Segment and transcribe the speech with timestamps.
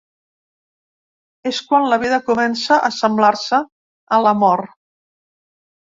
[1.51, 3.63] És quan la vida comença a assemblar-se
[4.19, 4.77] a la mort.